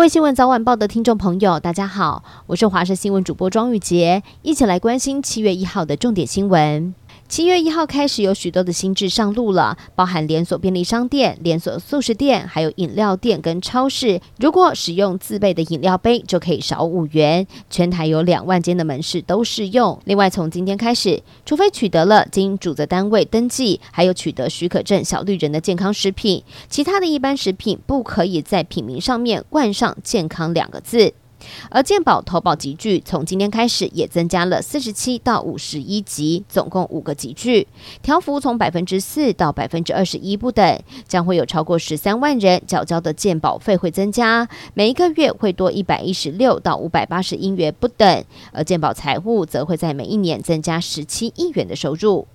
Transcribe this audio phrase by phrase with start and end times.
[0.00, 6.94] 各位新闻早晚报的听众朋友，大家好，我是华视新闻主播庄玉洁，一起来关心七月一号的重点新闻。
[7.30, 14.20] 七月一号开始，有许多的新制上路了，包含连锁便利商店、连锁素食店，还有饮料店跟超市。
[14.40, 17.46] 如果使用自备的饮料杯，就可以少五元。
[17.70, 19.96] 全台有两万间的门市都适用。
[20.06, 31.14] 另外，从今天开始，除非取得了经主责单位登记，还有取得许可证小绿人的健康食品，其他的一般食品不可以在品名上面冠上“健康”两个字。
[31.70, 37.66] 而健保投保集距从今天开始也增加了四十七到五十一级，总共五个集距，
[38.02, 52.26] 条幅从百分之四到百分之二十一不等，将会有超过十三万人缴交的健保费会增加，每一个月会多一百一十六到五百八十一元不等，而健保财务则会在每一年增加十七亿元的收入。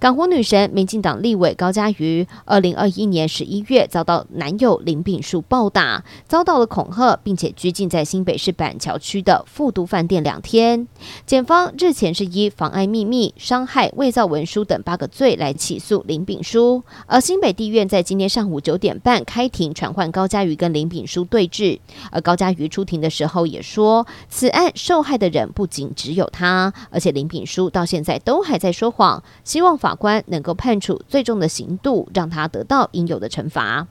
[0.00, 10.88] 港湖女神、民进党立委高嘉瑜，二零二一年十一月遭到男友林炳书暴打，遭到了恐吓，并且拘禁在新北市板桥区的富都饭店两天。
[11.26, 21.78] 检方日前是以妨碍秘密、伤害、伪造文书等八个罪来起诉林炳书，而新北地院在今天上午九点半开庭传唤高嘉瑜跟林炳书对质。
[22.10, 29.89] 而高嘉瑜出庭的时候也说，此案受害的人不仅只有他，而且林炳书到现在都还在说谎，希望法。
[29.90, 33.88] 法官能够判处最重的刑度，让他得到应有的惩罚。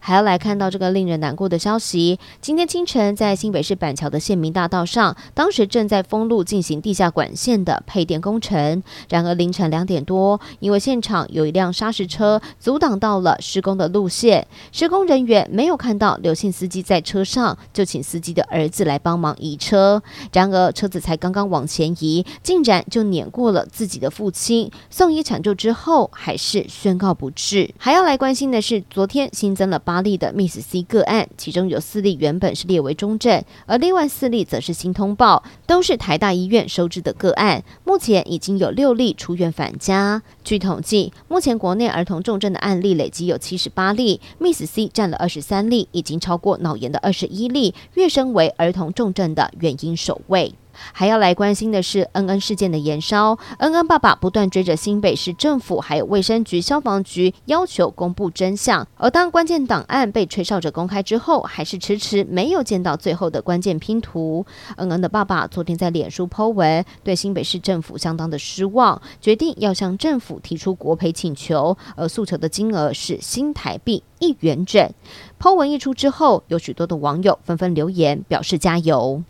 [0.00, 2.18] 还要来看到这个令人难过的消息。
[2.40, 8.82] 今天清晨，在新北市板桥的县民大道上，当时正在封路进行地下管线的配电工程。
[9.08, 20.02] 然而凌晨两点多，因为现场有一辆砂石车阻挡到了施工的路线，施工人员没有看到刘姓司机在车上，就请司机的儿子来帮忙移车。
[20.32, 24.70] 然而车子才刚刚往前移，竟然就碾过了自己的父亲。
[24.90, 27.74] 送医抢救之后，还是宣告不治。
[27.78, 37.62] 还要来关心的是，昨天新增了八例的 Miss C 个案，其中有四例原本是列为中症，而另外四例则是新通报，都是台大医院收治的个案。
[37.88, 40.22] 目前已经有六例出院返家。
[40.44, 50.52] 据统计，目前国内儿童重症的案例累计有七十八例，Miss C 占了二十三例，已经超过脑炎的二十一例，跃升为儿童重症的原因首位。
[50.92, 53.36] 还要来关心的是恩恩事件的延烧。
[53.58, 64.46] 恩恩爸爸不断追着新北市政府、还有卫生局、消防局要求公布真相，而当关键档案被吹哨者公开之后，还是迟迟没有见到最后的关键拼图。
[64.76, 74.90] 恩恩的爸爸昨天在脸书 po 文，对新北市政政府相当的失望，决定要向政府提出国赔请求，而诉求的金额是新台币一元整。
[75.38, 79.22] 抛文一出之后，有许多的网友纷纷留言表示加油。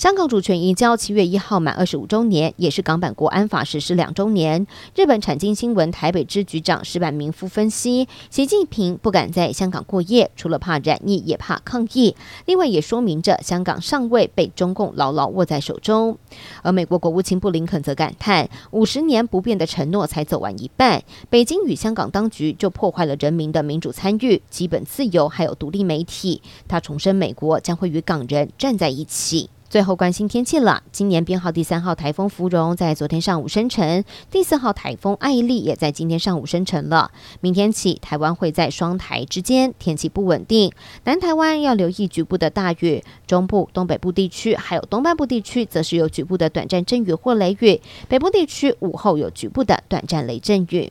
[0.00, 4.66] 香港主权移交七月一号满二十五周年，也是港版国安法实施两周年。
[4.94, 12.16] 日本产经新闻台北支局长石坂明夫分析，习近平不敢在香港过夜，除了怕染疫，也怕抗议。
[12.46, 16.16] 另外也说明着香港尚未被中共牢牢握在手中。
[16.62, 26.40] 而美国国务卿布林肯则感叹，五十年不变的承诺才走完一半，北京与香港当局就破坏了人民的民主参与、基本自由，还有独立媒体。
[26.66, 29.50] 他重申，美国将会与港人站在一起。
[29.70, 30.82] 最后关心天气了。
[30.90, 37.12] 今年编号第三号台风芙蓉在昨天上午生成，第四号台风艾丽也在今天上午生成了。
[37.40, 40.72] 明天起，台湾会在双台之间，天气不稳定。
[41.04, 47.80] 南台湾要留意局部的大雨，中部、东北部地区还有东半部地区则是有局部的短暂阵雨或雷雨。
[48.08, 50.90] 北部地区午后有局部的短暂雷阵雨。